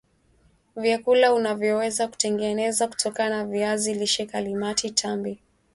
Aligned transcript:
vyakula 0.75 1.33
unavyoweza 1.33 2.07
kutengeneza 2.07 2.87
kutokana 2.87 3.37
na 3.37 3.45
viazi 3.45 3.93
lishe 3.93 4.25
Kalimati 4.25 4.91
tambi 4.91 5.39